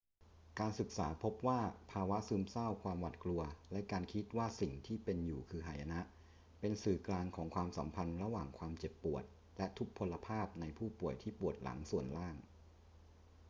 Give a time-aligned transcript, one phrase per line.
[0.59, 1.59] การศึกษาพบว่า
[1.91, 5.99] ภาวะซึมเศร้า ความหวาดกลัว และการคิดว่าสิ่งที่เป็นอยู่คือหายนะ
[6.59, 9.23] เป็นสื่อกลางของความสัมพันธ์ระหว่างความเจ็บปวด
[9.57, 12.35] และทุพพลภาพในผู้ป่วยที่ปวดหลังส่วนล่าง